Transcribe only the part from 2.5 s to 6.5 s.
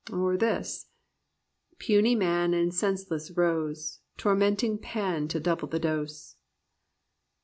and scentless rose Tormenting Pan to double the dose."